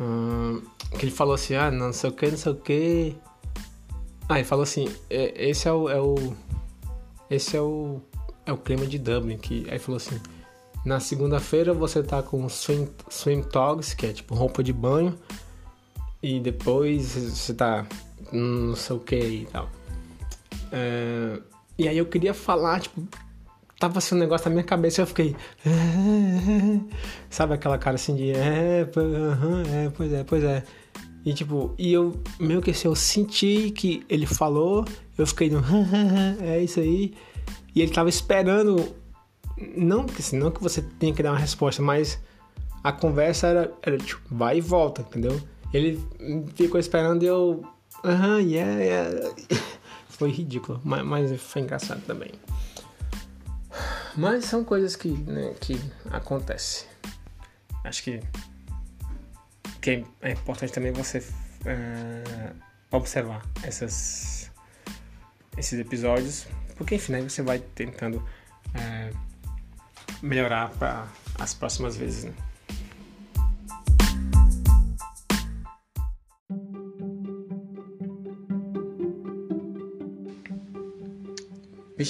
Hum, 0.00 0.62
que 0.98 1.06
ele 1.06 1.12
falou 1.12 1.34
assim: 1.34 1.54
ah, 1.54 1.70
não 1.70 1.92
sei 1.92 2.10
o 2.10 2.12
que, 2.12 2.30
não 2.30 2.38
sei 2.38 2.52
o 2.52 2.56
que. 2.56 3.16
Ah, 4.28 4.38
ele 4.38 4.44
falou 4.46 4.64
assim: 4.64 4.88
é, 5.08 5.48
esse 5.48 5.68
é 5.68 5.72
o, 5.72 5.88
é 5.88 6.00
o. 6.00 6.34
Esse 7.30 7.56
é 7.56 7.60
o. 7.60 8.00
É 8.44 8.52
o 8.52 8.58
clima 8.58 8.86
de 8.86 8.98
Dublin. 8.98 9.38
Que, 9.38 9.66
aí 9.70 9.78
falou 9.78 9.96
assim: 9.96 10.20
na 10.84 11.00
segunda-feira 11.00 11.72
você 11.72 12.02
tá 12.02 12.22
com 12.22 12.48
swim, 12.48 12.88
swim 13.08 13.42
togs, 13.42 13.94
que 13.94 14.06
é 14.06 14.12
tipo 14.12 14.34
roupa 14.34 14.62
de 14.62 14.72
banho 14.72 15.16
e 16.26 16.40
depois 16.40 17.14
você 17.14 17.54
tá 17.54 17.86
não 18.32 18.74
sei 18.74 18.96
o 18.96 18.98
que 18.98 19.16
e 19.16 19.48
tal. 19.52 19.70
É, 20.72 21.38
e 21.78 21.86
aí 21.86 21.96
eu 21.96 22.06
queria 22.06 22.34
falar, 22.34 22.80
tipo, 22.80 23.00
tava 23.78 23.98
assim 23.98 24.16
um 24.16 24.18
negócio 24.18 24.48
na 24.48 24.54
minha 24.54 24.64
cabeça 24.64 25.00
e 25.00 25.02
eu 25.02 25.06
fiquei. 25.06 25.36
Sabe 27.30 27.54
aquela 27.54 27.78
cara 27.78 27.94
assim 27.94 28.16
de. 28.16 28.32
É, 28.32 28.80
é, 28.80 29.90
pois 29.96 30.12
é, 30.12 30.24
pois 30.24 30.42
é. 30.42 30.64
E 31.24 31.32
tipo, 31.32 31.72
e 31.78 31.92
eu 31.92 32.20
meio 32.40 32.60
que 32.60 32.72
assim, 32.72 32.88
eu 32.88 32.94
senti 32.96 33.70
que 33.70 34.04
ele 34.08 34.26
falou, 34.26 34.84
eu 35.16 35.26
fiquei 35.26 35.48
no. 35.48 35.62
é 36.42 36.60
isso 36.60 36.80
aí. 36.80 37.14
E 37.72 37.82
ele 37.82 37.92
tava 37.92 38.08
esperando. 38.08 38.94
Não 39.76 40.04
que, 40.04 40.20
assim, 40.20 40.36
não 40.36 40.50
que 40.50 40.62
você 40.62 40.82
tenha 40.98 41.14
que 41.14 41.22
dar 41.22 41.30
uma 41.30 41.38
resposta, 41.38 41.80
mas 41.80 42.20
a 42.84 42.92
conversa 42.92 43.46
era, 43.46 43.72
era 43.80 43.96
tipo, 43.96 44.22
vai 44.30 44.58
e 44.58 44.60
volta, 44.60 45.00
entendeu? 45.00 45.40
Ele 45.72 46.02
ficou 46.54 46.78
esperando 46.78 47.22
e 47.22 47.26
eu. 47.26 47.64
Aham, 48.04 48.38
yeah, 48.38 48.80
yeah. 48.80 49.34
Foi 50.08 50.30
ridículo, 50.30 50.80
mas, 50.82 51.04
mas 51.04 51.42
foi 51.42 51.60
engraçado 51.60 52.00
também. 52.06 52.30
Mas 54.16 54.46
são 54.46 54.64
coisas 54.64 54.96
que, 54.96 55.08
né, 55.08 55.54
que 55.60 55.78
acontecem. 56.10 56.88
Acho 57.84 58.02
que, 58.02 58.20
que 59.82 60.04
é 60.22 60.32
importante 60.32 60.72
também 60.72 60.90
você 60.90 61.18
uh, 61.18 62.56
observar 62.90 63.44
essas, 63.62 64.50
esses 65.58 65.78
episódios, 65.78 66.46
porque 66.76 66.94
enfim, 66.94 67.12
né, 67.12 67.20
você 67.20 67.42
vai 67.42 67.58
tentando 67.58 68.16
uh, 68.16 69.16
melhorar 70.22 70.70
para 70.70 71.06
as 71.38 71.52
próximas 71.52 71.94
vezes. 71.94 72.24
Né? 72.24 72.32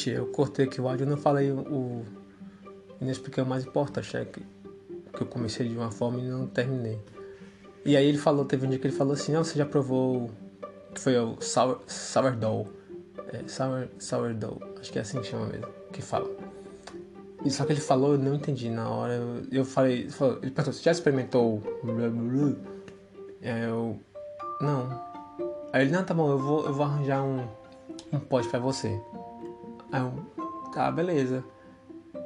Eu 0.06 0.26
cortei 0.26 0.66
aqui 0.66 0.80
o 0.80 0.88
áudio 0.88 1.06
e 1.06 1.08
não 1.08 1.16
falei 1.16 1.50
o. 1.50 1.60
o 1.60 2.04
não 3.00 3.10
expliquei 3.10 3.42
o 3.42 3.46
mais 3.46 3.64
importante, 3.64 4.16
é 4.16 4.24
que, 4.24 4.40
que 4.40 5.22
eu 5.22 5.26
comecei 5.26 5.68
de 5.68 5.76
uma 5.76 5.90
forma 5.90 6.18
e 6.18 6.28
não 6.28 6.46
terminei. 6.46 6.98
E 7.84 7.96
aí 7.96 8.06
ele 8.06 8.18
falou, 8.18 8.44
teve 8.44 8.66
um 8.66 8.70
dia 8.70 8.78
que 8.78 8.86
ele 8.86 8.96
falou 8.96 9.12
assim, 9.12 9.32
não, 9.32 9.44
você 9.44 9.56
já 9.56 9.64
provou. 9.64 10.30
Que 10.94 11.00
foi 11.00 11.16
o 11.18 11.40
sour, 11.40 11.80
sourdough. 11.86 12.66
É, 13.32 13.46
sour, 13.46 13.88
sourdough, 13.98 14.58
acho 14.80 14.90
que 14.90 14.98
é 14.98 15.02
assim 15.02 15.20
que 15.20 15.26
chama 15.26 15.46
mesmo, 15.46 15.68
que 15.92 16.02
fala. 16.02 16.28
E 17.44 17.50
só 17.50 17.64
que 17.64 17.72
ele 17.72 17.80
falou, 17.80 18.12
eu 18.12 18.18
não 18.18 18.34
entendi 18.34 18.70
na 18.70 18.88
hora. 18.88 19.14
Eu, 19.14 19.42
eu 19.52 19.64
falei, 19.64 20.08
falou, 20.10 20.38
ele 20.42 20.50
perguntou, 20.50 20.72
você 20.72 20.82
já 20.82 20.90
experimentou? 20.90 21.62
Eu. 23.40 24.00
Não. 24.60 25.00
Aí 25.72 25.82
ele, 25.82 25.92
não, 25.92 26.02
tá 26.02 26.14
bom, 26.14 26.30
eu 26.30 26.38
vou, 26.38 26.66
eu 26.66 26.72
vou 26.72 26.84
arranjar 26.84 27.22
um, 27.22 27.46
um 28.12 28.18
pote 28.18 28.48
pra 28.48 28.58
você. 28.58 29.00
Aí 29.92 30.00
eu, 30.00 30.12
tá, 30.72 30.90
beleza. 30.90 31.44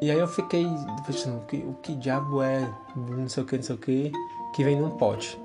E 0.00 0.11
aí 0.11 0.19
eu 0.19 0.26
fiquei 0.26 0.67
pensando, 1.07 1.38
o 1.43 1.47
que, 1.47 1.57
o 1.57 1.75
que 1.83 1.95
diabo 1.95 2.43
é 2.43 2.67
não 2.97 3.29
sei 3.29 3.43
o 3.43 3.47
que, 3.47 3.57
não 3.57 3.62
sei 3.62 3.75
o 3.75 3.79
que, 3.79 4.12
que 4.55 4.64
vem 4.64 4.81
num 4.81 4.90
pote. 4.90 5.38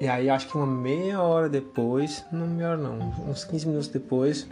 E 0.00 0.08
aí 0.08 0.28
acho 0.28 0.48
que 0.48 0.56
uma 0.56 0.66
meia 0.66 1.22
hora 1.22 1.48
depois, 1.48 2.24
não 2.32 2.46
meia 2.46 2.70
hora 2.70 2.76
não, 2.76 2.98
uns 3.28 3.44
15 3.44 3.68
minutos 3.68 3.88
depois, 3.88 4.48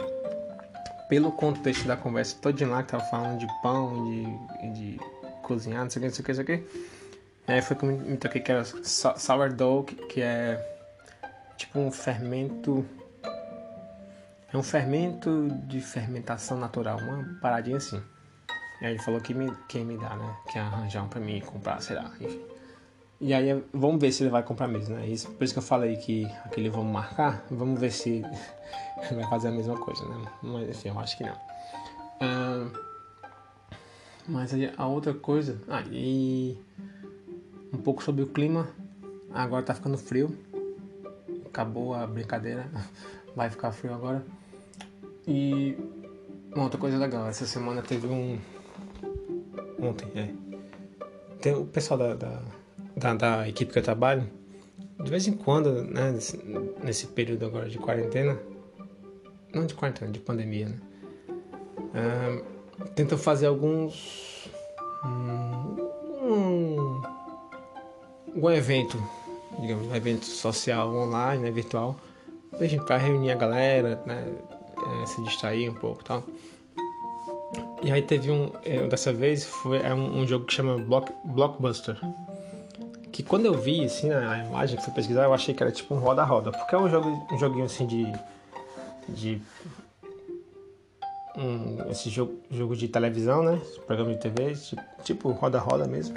pelo 1.08 1.32
contexto 1.32 1.88
da 1.88 1.96
conversa 1.96 2.36
todinha 2.40 2.70
lá 2.70 2.82
que 2.84 2.92
tava 2.92 3.02
falando 3.04 3.38
de 3.38 3.48
pão, 3.60 4.04
de, 4.04 4.72
de 4.72 5.00
cozinhar, 5.42 5.82
não 5.82 5.90
sei 5.90 5.98
o 5.98 6.02
que, 6.02 6.06
não 6.08 6.14
sei 6.14 6.22
o 6.22 6.24
que, 6.24 6.32
não 6.32 6.44
sei 6.44 6.44
o 6.44 6.58
que. 6.58 7.52
Aí 7.52 7.62
foi 7.62 7.76
que 7.76 7.84
me 7.84 8.16
toquei 8.16 8.40
que 8.40 8.52
era 8.52 8.62
sourdough, 8.64 9.86
que 10.08 10.22
é 10.22 10.64
tipo 11.56 11.80
um 11.80 11.90
fermento 11.90 12.86
é 14.52 14.56
um 14.56 14.62
fermento 14.62 15.48
de 15.66 15.80
fermentação 15.80 16.58
natural, 16.58 16.98
uma 16.98 17.38
paradinha 17.40 17.76
assim. 17.76 18.02
E 18.80 18.86
aí 18.86 18.92
ele 18.92 19.02
falou 19.02 19.20
que 19.20 19.34
me, 19.34 19.52
quem 19.68 19.84
me 19.84 19.96
dá, 19.96 20.16
né? 20.16 20.36
Que 20.50 20.58
arranjar 20.58 21.04
um 21.04 21.08
pra 21.08 21.20
mim 21.20 21.40
comprar, 21.40 21.80
sei 21.80 21.96
lá. 21.96 22.10
E 23.20 23.34
aí 23.34 23.62
vamos 23.72 24.00
ver 24.00 24.10
se 24.12 24.22
ele 24.22 24.30
vai 24.30 24.42
comprar 24.42 24.66
mesmo, 24.66 24.96
né? 24.96 25.06
Isso, 25.06 25.30
por 25.30 25.44
isso 25.44 25.52
que 25.52 25.58
eu 25.58 25.62
falei 25.62 25.96
que 25.96 26.24
aquele 26.44 26.70
vamos 26.70 26.92
marcar, 26.92 27.44
vamos 27.50 27.78
ver 27.78 27.90
se 27.90 28.08
ele 28.10 29.14
vai 29.20 29.28
fazer 29.28 29.48
a 29.48 29.52
mesma 29.52 29.76
coisa, 29.76 30.02
né? 30.06 30.24
Mas 30.42 30.68
enfim, 30.70 30.88
eu 30.88 30.98
acho 30.98 31.18
que 31.18 31.24
não. 31.24 31.36
Mas 34.26 34.54
aí 34.54 34.72
a 34.76 34.86
outra 34.86 35.12
coisa. 35.12 35.60
Ah, 35.68 35.82
e 35.90 36.56
um 37.72 37.78
pouco 37.78 38.02
sobre 38.02 38.22
o 38.22 38.28
clima. 38.28 38.68
Agora 39.34 39.62
tá 39.64 39.74
ficando 39.74 39.98
frio. 39.98 40.36
Acabou 41.46 41.94
a 41.94 42.06
brincadeira. 42.06 42.70
Vai 43.34 43.50
ficar 43.50 43.72
frio 43.72 43.92
agora. 43.92 44.24
E 45.26 45.76
uma 46.54 46.64
outra 46.64 46.78
coisa 46.78 46.98
legal, 46.98 47.28
essa 47.28 47.46
semana 47.46 47.82
teve 47.82 48.06
um. 48.06 48.38
Ontem, 49.78 50.08
é. 50.14 50.28
Tem 51.40 51.54
o 51.54 51.64
pessoal 51.64 51.98
da, 51.98 52.14
da, 52.14 52.42
da, 52.96 53.14
da 53.14 53.48
equipe 53.48 53.72
que 53.72 53.78
eu 53.78 53.82
trabalho, 53.82 54.28
de 55.02 55.10
vez 55.10 55.26
em 55.26 55.32
quando, 55.32 55.84
né, 55.84 56.12
nesse, 56.82 57.06
período 57.06 57.46
agora 57.46 57.68
de 57.68 57.78
quarentena, 57.78 58.38
não 59.54 59.64
de 59.64 59.74
quarentena, 59.74 60.12
de 60.12 60.20
pandemia, 60.20 60.68
né? 60.68 60.80
tentam 62.94 63.16
fazer 63.16 63.46
alguns. 63.46 64.48
Um, 65.02 67.00
um 68.34 68.50
evento, 68.50 69.02
digamos, 69.58 69.86
um 69.86 69.94
evento 69.94 70.26
social 70.26 70.94
online, 70.94 71.42
né, 71.44 71.50
virtual, 71.50 71.96
para 72.86 72.96
reunir 72.98 73.32
a 73.32 73.34
galera, 73.34 74.02
né? 74.06 74.26
É, 75.02 75.06
se 75.06 75.22
distrair 75.22 75.70
um 75.70 75.74
pouco 75.74 76.04
tal. 76.04 76.22
E 77.82 77.90
aí 77.90 78.02
teve 78.02 78.30
um, 78.30 78.52
é, 78.64 78.86
dessa 78.86 79.12
vez 79.12 79.44
foi 79.44 79.78
é 79.78 79.94
um, 79.94 80.20
um, 80.20 80.26
jogo 80.26 80.44
que 80.44 80.52
chama 80.52 80.76
Block, 80.78 81.12
Blockbuster, 81.24 81.98
que 83.10 83.22
quando 83.22 83.46
eu 83.46 83.54
vi 83.54 83.84
assim 83.84 84.12
a 84.12 84.44
imagem 84.44 84.76
que 84.76 84.84
fui 84.84 84.92
pesquisar, 84.92 85.24
eu 85.24 85.34
achei 85.34 85.54
que 85.54 85.62
era 85.62 85.72
tipo 85.72 85.94
um 85.94 85.98
roda-roda, 85.98 86.52
porque 86.52 86.74
é 86.74 86.78
um 86.78 86.88
jogo, 86.88 87.26
um 87.32 87.38
joguinho 87.38 87.64
assim 87.64 87.86
de 87.86 88.12
de 89.08 89.42
um, 91.36 91.90
esse 91.90 92.10
jogo, 92.10 92.38
jogo 92.50 92.76
de 92.76 92.88
televisão, 92.88 93.42
né? 93.42 93.60
Programa 93.86 94.12
de 94.12 94.20
TV, 94.20 94.56
tipo 95.02 95.30
roda-roda 95.32 95.86
mesmo. 95.86 96.14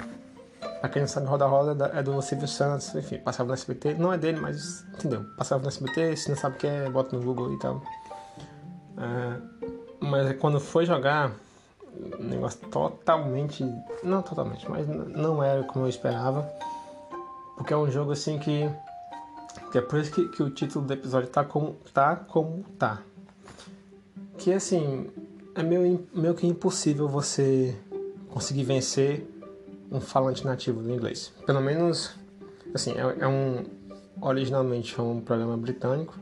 Pra 0.80 0.88
quem 0.88 1.00
não 1.00 1.08
sabe, 1.08 1.26
roda-roda 1.26 1.90
é 1.94 2.02
do 2.02 2.20
Silvio 2.20 2.46
Santos, 2.46 2.94
enfim, 2.94 3.18
passava 3.18 3.48
no 3.48 3.54
SBT, 3.54 3.94
não 3.94 4.12
é 4.12 4.18
dele, 4.18 4.38
mas 4.38 4.84
entendeu? 4.94 5.24
Passava 5.36 5.62
no 5.62 5.68
SBT, 5.68 6.16
se 6.16 6.28
não 6.28 6.36
sabe 6.36 6.56
o 6.56 6.58
que 6.58 6.66
é, 6.66 6.90
bota 6.90 7.16
no 7.16 7.22
Google 7.22 7.52
e 7.54 7.58
tal. 7.58 7.82
É, 8.96 9.40
mas 10.00 10.36
quando 10.38 10.60
foi 10.60 10.86
jogar, 10.86 11.32
um 12.18 12.24
negócio 12.24 12.60
totalmente. 12.68 13.64
Não 14.02 14.22
totalmente, 14.22 14.68
mas 14.68 14.86
não 14.88 15.42
era 15.42 15.62
como 15.64 15.84
eu 15.84 15.88
esperava. 15.88 16.48
Porque 17.56 17.72
é 17.72 17.76
um 17.76 17.90
jogo 17.90 18.12
assim 18.12 18.38
que. 18.38 18.68
que 19.70 19.78
é 19.78 19.80
por 19.80 19.98
isso 19.98 20.10
que, 20.12 20.28
que 20.28 20.42
o 20.42 20.50
título 20.50 20.84
do 20.84 20.92
episódio 20.92 21.28
tá 21.28 21.44
como 21.44 21.74
tá. 21.92 22.16
Como 22.16 22.64
tá. 22.78 23.02
Que 24.38 24.52
assim. 24.52 25.10
É 25.54 25.62
meio, 25.62 26.06
meio 26.12 26.34
que 26.34 26.46
impossível 26.46 27.06
você 27.06 27.78
conseguir 28.28 28.64
vencer 28.64 29.24
um 29.90 30.00
falante 30.00 30.44
nativo 30.44 30.82
do 30.82 30.92
inglês. 30.92 31.32
Pelo 31.46 31.60
menos. 31.60 32.14
Assim, 32.74 32.92
é, 32.92 33.24
é 33.24 33.28
um. 33.28 33.64
Originalmente 34.20 34.98
é 34.98 35.02
um 35.02 35.20
programa 35.20 35.56
britânico, 35.56 36.14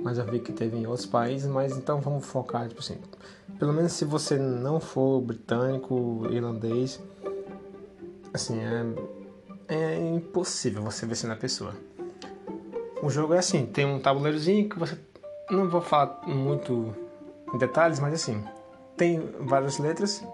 mas 0.00 0.18
eu 0.18 0.24
vi 0.24 0.40
que 0.40 0.52
teve 0.52 0.76
em 0.76 0.86
outros 0.86 1.06
países, 1.06 1.48
mas 1.48 1.76
então 1.76 2.00
vamos 2.00 2.26
focar, 2.26 2.68
tipo 2.68 2.80
assim, 2.80 2.98
pelo 3.58 3.72
menos 3.72 3.92
se 3.92 4.04
você 4.04 4.38
não 4.38 4.80
for 4.80 5.20
britânico, 5.20 6.26
irlandês, 6.30 7.02
assim, 8.32 8.58
é, 9.68 9.74
é 9.74 10.08
impossível 10.08 10.82
você 10.82 11.06
vencer 11.06 11.28
na 11.28 11.36
pessoa. 11.36 11.74
O 13.02 13.10
jogo 13.10 13.34
é 13.34 13.38
assim, 13.38 13.66
tem 13.66 13.84
um 13.84 13.98
tabuleirozinho 14.00 14.68
que 14.68 14.78
você. 14.78 14.98
Não 15.50 15.68
vou 15.68 15.80
falar 15.80 16.22
muito 16.26 16.94
em 17.54 17.58
detalhes, 17.58 18.00
mas 18.00 18.14
assim, 18.14 18.42
tem 18.96 19.20
várias 19.40 19.78
letras, 19.78 20.24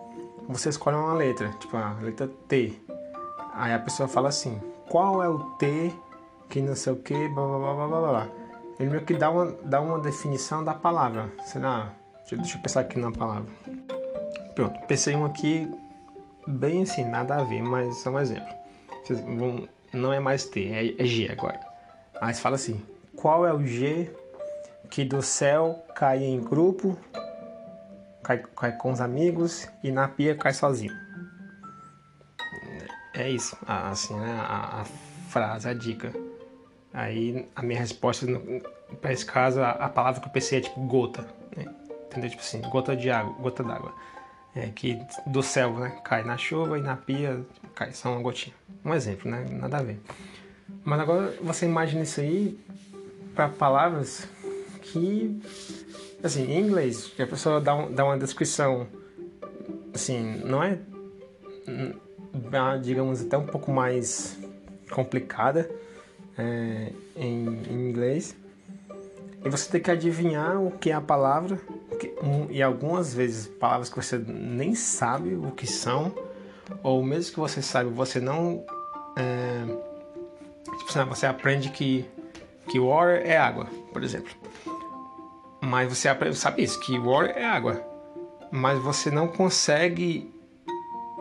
você 0.48 0.70
escolhe 0.70 0.96
uma 0.96 1.12
letra, 1.14 1.50
tipo 1.60 1.76
a 1.76 1.94
letra 2.00 2.28
T. 2.48 2.80
Aí 3.54 3.74
a 3.74 3.78
pessoa 3.78 4.08
fala 4.08 4.28
assim, 4.28 4.60
qual 4.88 5.22
é 5.22 5.28
o 5.28 5.38
T 5.56 5.92
que 6.52 6.60
não 6.60 6.76
sei 6.76 6.92
o 6.92 6.96
que, 6.96 7.28
blá 7.28 7.46
blá 7.46 7.74
blá 7.74 7.88
blá 7.88 8.00
blá. 8.00 8.28
Ele 8.78 8.90
meio 8.90 9.04
que 9.04 9.14
dá 9.14 9.30
uma, 9.30 9.46
dá 9.64 9.80
uma 9.80 9.98
definição 9.98 10.64
da 10.64 10.74
palavra. 10.74 11.30
Sei 11.44 11.60
lá, 11.60 11.94
Deixa 12.30 12.56
eu 12.56 12.62
pensar 12.62 12.80
aqui 12.80 12.98
na 12.98 13.10
palavra. 13.10 13.50
Pronto, 14.54 14.80
pensei 14.86 15.14
um 15.14 15.24
aqui 15.24 15.70
bem 16.46 16.82
assim, 16.82 17.04
nada 17.04 17.36
a 17.36 17.44
ver, 17.44 17.62
mas 17.62 17.98
só 17.98 18.10
um 18.10 18.18
exemplo. 18.18 18.54
Vocês 19.04 19.20
vão, 19.20 19.68
não 19.92 20.12
é 20.12 20.20
mais 20.20 20.44
T, 20.46 20.66
é, 20.72 21.02
é 21.02 21.04
G 21.04 21.30
agora. 21.30 21.60
Você 22.22 22.40
fala 22.40 22.56
assim: 22.56 22.80
qual 23.16 23.46
é 23.46 23.52
o 23.52 23.66
G 23.66 24.10
que 24.88 25.04
do 25.04 25.20
céu 25.20 25.84
cai 25.94 26.24
em 26.24 26.40
grupo, 26.40 26.96
cai, 28.22 28.38
cai 28.38 28.72
com 28.76 28.92
os 28.92 29.00
amigos 29.00 29.68
e 29.82 29.90
na 29.90 30.08
pia 30.08 30.34
cai 30.34 30.54
sozinho? 30.54 30.94
É 33.14 33.28
isso, 33.28 33.56
assim, 33.66 34.18
né? 34.18 34.40
A, 34.40 34.80
a 34.80 34.84
frase, 35.28 35.68
a 35.68 35.74
dica. 35.74 36.10
Aí 36.92 37.46
a 37.56 37.62
minha 37.62 37.78
resposta 37.78 38.26
para 39.00 39.12
esse 39.12 39.24
caso, 39.24 39.62
a, 39.62 39.88
palavra 39.88 40.20
que 40.20 40.26
eu 40.26 40.32
pensei 40.32 40.58
é 40.58 40.60
tipo 40.60 40.80
gota. 40.82 41.26
Né? 41.56 41.66
entendeu? 42.06 42.30
Tipo 42.30 42.42
assim, 42.42 42.60
gota 42.62 42.94
de 42.94 43.10
água, 43.10 43.34
gota 43.40 43.62
d'água. 43.62 43.92
É, 44.54 44.68
que 44.68 44.98
do 45.26 45.42
céu, 45.42 45.72
né? 45.78 45.98
Cai 46.04 46.24
na 46.24 46.36
chuva 46.36 46.78
e 46.78 46.82
na 46.82 46.94
pia 46.94 47.40
cai 47.74 47.92
só 47.92 48.12
uma 48.12 48.20
gotinha. 48.20 48.54
Um 48.84 48.92
exemplo, 48.92 49.30
né? 49.30 49.46
Nada 49.50 49.78
a 49.78 49.82
ver. 49.82 49.98
Mas 50.84 51.00
agora 51.00 51.34
você 51.40 51.64
imagina 51.64 52.02
isso 52.02 52.20
aí 52.20 52.58
para 53.34 53.48
palavras 53.48 54.28
que, 54.82 55.40
assim, 56.22 56.52
em 56.52 56.60
inglês, 56.60 57.06
que 57.06 57.22
a 57.22 57.26
pessoa 57.26 57.60
dá, 57.60 57.74
um, 57.74 57.90
dá 57.90 58.04
uma 58.04 58.18
descrição, 58.18 58.86
assim, 59.94 60.42
não 60.44 60.62
é, 60.62 60.78
hum, 61.66 61.94
digamos, 62.82 63.22
até 63.22 63.38
um 63.38 63.46
pouco 63.46 63.72
mais 63.72 64.38
complicada 64.90 65.70
é, 66.38 66.92
em, 67.16 67.46
em 67.68 67.88
inglês. 67.90 68.36
E 69.44 69.48
você 69.48 69.70
tem 69.70 69.80
que 69.80 69.90
adivinhar 69.90 70.62
o 70.62 70.70
que 70.70 70.90
é 70.90 70.94
a 70.94 71.00
palavra 71.00 71.60
um, 72.22 72.50
e 72.50 72.62
algumas 72.62 73.12
vezes 73.12 73.46
palavras 73.46 73.88
que 73.88 73.96
você 73.96 74.18
nem 74.18 74.74
sabe 74.74 75.34
o 75.34 75.50
que 75.50 75.66
são, 75.66 76.12
ou 76.82 77.02
mesmo 77.02 77.34
que 77.34 77.40
você 77.40 77.60
saiba, 77.60 77.90
você 77.90 78.20
não. 78.20 78.64
É, 79.16 79.64
tipo, 80.78 81.06
você 81.06 81.26
aprende 81.26 81.70
que, 81.70 82.08
que 82.68 82.78
water 82.78 83.22
é 83.24 83.36
água, 83.36 83.66
por 83.92 84.02
exemplo. 84.02 84.32
Mas 85.60 85.88
você 85.88 86.08
aprende, 86.08 86.36
sabe 86.36 86.62
isso, 86.62 86.78
que 86.80 86.98
water 86.98 87.36
é 87.36 87.44
água. 87.44 87.82
Mas 88.50 88.78
você 88.78 89.10
não 89.10 89.28
consegue 89.28 90.32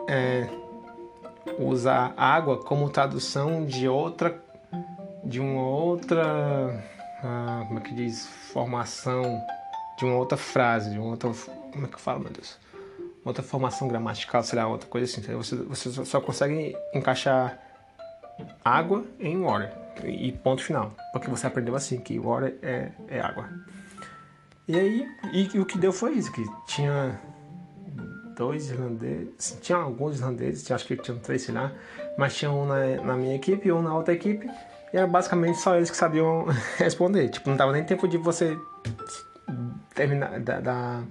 é, 0.08 0.48
usar 1.58 2.12
água 2.16 2.58
como 2.58 2.90
tradução 2.90 3.64
de 3.64 3.88
outra. 3.88 4.41
De 5.24 5.40
uma 5.40 5.62
outra. 5.62 6.84
Ah, 7.22 7.64
como 7.66 7.78
é 7.78 7.82
que 7.82 7.94
diz? 7.94 8.26
Formação 8.52 9.40
de 9.98 10.04
uma 10.04 10.16
outra 10.16 10.36
frase, 10.36 10.90
de 10.90 10.98
uma 10.98 11.10
outra. 11.10 11.30
Como 11.72 11.86
é 11.86 11.88
que 11.88 11.94
eu 11.94 12.00
falo, 12.00 12.20
meu 12.20 12.30
Deus? 12.30 12.58
Outra 13.24 13.42
formação 13.42 13.86
gramatical, 13.86 14.42
sei 14.42 14.58
lá, 14.58 14.66
outra 14.66 14.88
coisa 14.88 15.06
assim. 15.06 15.20
Você, 15.34 15.56
você 15.56 16.04
só 16.04 16.20
consegue 16.20 16.76
encaixar 16.92 17.58
água 18.64 19.04
em 19.20 19.40
water. 19.40 19.72
E 20.04 20.32
ponto 20.32 20.62
final. 20.62 20.92
Porque 21.12 21.30
você 21.30 21.46
aprendeu 21.46 21.76
assim, 21.76 21.98
que 21.98 22.18
water 22.18 22.58
é, 22.62 22.90
é 23.08 23.20
água. 23.20 23.48
E 24.66 24.78
aí, 24.78 25.08
e, 25.32 25.56
e 25.56 25.60
o 25.60 25.66
que 25.66 25.78
deu 25.78 25.92
foi 25.92 26.12
isso, 26.14 26.32
que 26.32 26.44
tinha 26.66 27.20
dois 28.36 28.70
irlandeses, 28.70 29.58
tinha 29.60 29.78
alguns 29.78 30.18
irlandeses, 30.18 30.70
acho 30.70 30.86
que 30.86 30.96
tinham 30.96 31.18
três, 31.18 31.42
sei 31.42 31.54
lá, 31.54 31.72
mas 32.16 32.36
tinha 32.36 32.50
um 32.50 32.66
na, 32.66 33.02
na 33.02 33.16
minha 33.16 33.34
equipe 33.34 33.68
e 33.68 33.72
um 33.72 33.82
na 33.82 33.94
outra 33.94 34.14
equipe, 34.14 34.48
e 34.92 34.96
era 34.96 35.06
basicamente 35.06 35.58
só 35.58 35.76
eles 35.76 35.90
que 35.90 35.96
sabiam 35.96 36.44
responder. 36.76 37.28
Tipo, 37.30 37.48
não 37.50 37.56
dava 37.56 37.72
nem 37.72 37.84
tempo 37.84 38.06
de 38.06 38.18
você 38.18 38.58
terminar, 39.94 40.38
da, 40.40 40.60
da, 40.60 41.02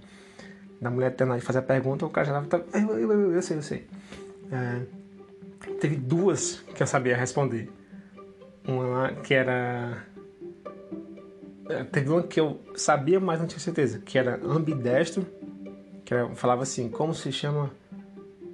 da, 0.80 0.90
mulher 0.90 1.16
terminar 1.16 1.40
de 1.40 1.46
fazer 1.46 1.60
a 1.60 1.64
pergunta, 1.64 2.06
o 2.06 2.10
cara 2.10 2.28
já 2.28 2.42
tava. 2.44 2.66
Eu, 2.74 3.00
eu, 3.00 3.12
eu, 3.12 3.32
eu 3.34 3.42
sei, 3.42 3.58
eu 3.58 3.62
sei. 3.64 3.88
É, 4.52 4.82
teve 5.80 5.96
duas 5.96 6.64
que 6.76 6.84
eu 6.84 6.88
sabia 6.88 7.18
responder. 7.18 7.72
Uma 8.68 9.14
que 9.14 9.34
era. 9.34 10.06
É, 11.70 11.84
teve 11.86 12.10
uma 12.10 12.22
que 12.22 12.40
eu 12.40 12.62
sabia, 12.76 13.20
mas 13.20 13.40
não 13.40 13.48
tinha 13.48 13.60
certeza, 13.60 14.00
que 14.00 14.18
era 14.18 14.40
ambidestro, 14.44 15.26
que 16.06 16.14
era, 16.14 16.30
falava 16.36 16.64
assim, 16.64 16.88
como 16.90 17.16
se 17.16 17.32
chama. 17.32 17.72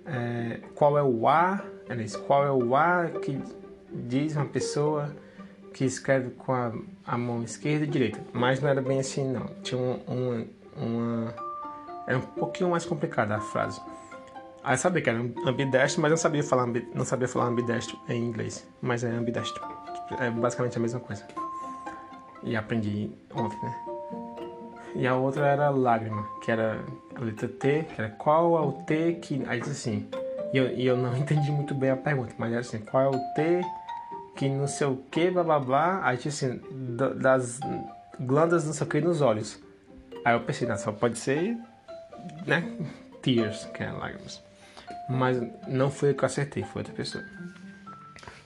É, 0.06 0.62
qual 0.74 0.98
é 0.98 1.04
o 1.04 1.28
A? 1.28 1.66
Era 1.90 2.02
isso, 2.02 2.22
qual 2.22 2.46
é 2.46 2.52
o 2.52 2.76
A 2.76 3.10
que 3.22 3.42
diz 4.08 4.36
uma 4.36 4.46
pessoa 4.46 5.16
que 5.74 5.86
escreve 5.86 6.32
com 6.32 6.54
a, 6.54 6.72
a, 7.06 7.18
mão 7.18 7.44
esquerda 7.44 7.86
e 7.86 7.88
direita, 7.88 8.20
mas 8.34 8.60
não 8.60 8.70
era 8.70 8.82
bem 8.82 9.00
assim 9.00 9.32
não. 9.32 9.46
Tinha 9.62 9.80
um, 9.80 10.00
uma, 10.08 10.46
uma 10.76 11.36
era 12.08 12.18
um 12.18 12.22
pouquinho 12.22 12.70
mais 12.70 12.86
complicada 12.86 13.36
a 13.36 13.40
frase. 13.40 13.80
Aí 14.64 14.74
eu 14.74 14.78
sabia 14.78 15.02
que 15.02 15.10
era 15.10 15.20
ambidestro, 15.46 16.02
mas 16.02 16.10
não 16.10 16.18
sabia 16.18 16.44
falar 16.44 16.68
não 16.94 17.06
sabia 17.06 17.28
falar 17.28 17.46
ambidestro 17.46 17.98
em 18.10 18.24
inglês, 18.24 18.68
mas 18.82 19.04
é 19.04 19.10
ambidestro. 19.10 19.64
É 20.20 20.30
basicamente 20.30 20.78
a 20.78 20.82
mesma 20.82 21.00
coisa. 21.00 21.26
E 22.44 22.56
aprendi 22.56 23.12
ontem, 23.34 23.58
né? 23.62 23.76
E 24.96 25.06
a 25.06 25.16
outra 25.16 25.46
era 25.46 25.70
lágrima, 25.70 26.28
que 26.44 26.50
era 26.50 26.84
a 27.16 27.20
letra 27.20 27.48
T, 27.48 27.84
que 27.84 28.02
era 28.02 28.10
qual 28.12 28.58
é 28.58 28.62
o 28.62 28.72
T 28.84 29.14
que. 29.22 29.44
Aí 29.48 29.60
disse 29.60 29.72
assim. 29.72 30.10
E 30.54 30.58
eu, 30.58 30.70
e 30.70 30.88
eu 30.88 30.98
não 30.98 31.16
entendi 31.18 31.52
muito 31.52 31.76
bem 31.76 31.92
a 31.92 31.98
pergunta, 31.98 32.34
mas 32.38 32.52
era 32.52 32.62
assim, 32.62 32.80
qual 32.80 33.04
é 33.04 33.08
o 33.10 33.20
T 33.36 33.62
que 34.38 34.47
não 34.47 34.67
sei 34.67 34.88
o 34.88 34.97
que, 35.12 35.32
blá 35.32 35.43
blá 35.43 35.60
blá, 35.60 36.02
aí 36.04 36.15
tinha 36.17 36.30
assim, 36.30 36.62
das 37.15 37.60
glândulas 38.19 38.65
não 38.65 38.73
sei 38.73 38.86
o 38.86 38.89
que 38.89 39.02
nos 39.02 39.21
olhos. 39.21 39.60
Aí 40.23 40.34
eu 40.34 40.41
pensei, 40.41 40.67
não, 40.67 40.78
só 40.78 40.91
pode 40.91 41.17
ser, 41.17 41.58
né, 42.45 42.78
tears, 43.21 43.65
que 43.73 43.84
é 43.84 43.91
lágrimas. 43.91 44.41
Mas 45.10 45.41
não 45.67 45.89
foi 45.89 46.12
o 46.12 46.15
que 46.15 46.23
eu 46.23 46.28
acertei, 46.28 46.63
foi 46.63 46.82
outra 46.82 46.93
pessoa. 46.93 47.23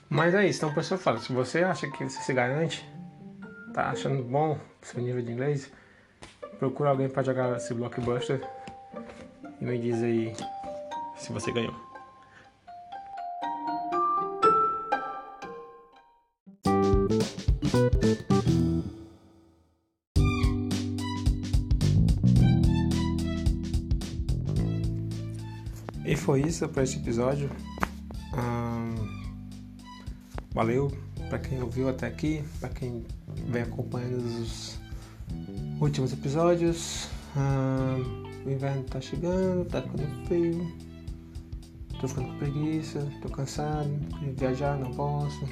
Mas 0.08 0.34
é 0.34 0.46
isso, 0.46 0.60
então 0.60 0.70
o 0.70 0.72
professor 0.72 0.98
fala, 0.98 1.18
se 1.18 1.32
você 1.32 1.62
acha 1.62 1.90
que 1.90 2.04
você 2.04 2.20
se 2.20 2.32
garante, 2.32 2.88
tá 3.72 3.90
achando 3.90 4.22
bom 4.22 4.58
seu 4.80 5.02
nível 5.02 5.22
de 5.22 5.32
inglês, 5.32 5.70
procura 6.58 6.90
alguém 6.90 7.08
para 7.08 7.22
jogar 7.22 7.56
esse 7.56 7.72
blockbuster 7.74 8.40
e 9.60 9.64
me 9.64 9.78
diz 9.78 10.02
aí 10.02 10.34
se 11.16 11.32
você 11.32 11.52
ganhou. 11.52 11.91
E 26.04 26.16
foi 26.16 26.42
isso 26.42 26.68
para 26.68 26.82
esse 26.82 26.98
episódio. 26.98 27.48
Valeu 30.52 30.92
para 31.30 31.38
quem 31.38 31.62
ouviu 31.62 31.88
até 31.88 32.06
aqui, 32.06 32.44
para 32.60 32.68
quem 32.68 33.06
vem 33.48 33.62
acompanhando 33.62 34.18
os 34.18 34.78
últimos 35.80 36.12
episódios. 36.12 37.08
O 38.44 38.50
inverno 38.50 38.82
tá 38.84 39.00
chegando, 39.00 39.64
tá 39.64 39.80
ficando 39.80 40.26
frio. 40.26 40.70
Tô 41.98 42.06
ficando 42.06 42.28
com 42.28 42.38
preguiça, 42.38 43.08
tô 43.22 43.30
cansado, 43.30 43.88
queria 44.18 44.34
viajar, 44.34 44.78
não 44.78 44.90
posso. 44.90 45.48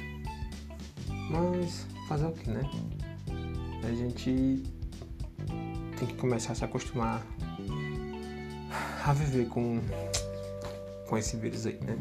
Mas 1.31 1.87
fazer 2.11 2.25
o 2.25 2.31
que, 2.33 2.49
né? 2.49 2.61
A 3.83 3.91
gente 3.93 4.63
tem 5.97 6.07
que 6.09 6.13
começar 6.15 6.51
a 6.51 6.55
se 6.55 6.65
acostumar 6.65 7.25
a 9.05 9.13
viver 9.13 9.47
com, 9.47 9.79
com 11.07 11.17
esse 11.17 11.37
vírus 11.37 11.65
aí, 11.65 11.79
né? 11.85 11.95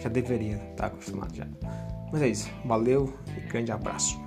Já 0.00 0.08
deveria 0.08 0.56
estar 0.70 0.86
acostumado 0.86 1.34
já. 1.34 1.46
Mas 2.10 2.22
é 2.22 2.28
isso. 2.28 2.50
Valeu 2.64 3.12
e 3.36 3.40
grande 3.42 3.70
abraço. 3.70 4.18